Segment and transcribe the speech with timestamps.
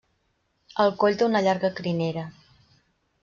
[0.83, 2.23] El coll té una llarga crinera.